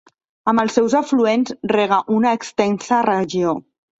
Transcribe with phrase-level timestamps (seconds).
[0.51, 3.55] Amb els seus afluents rega una extensa regió.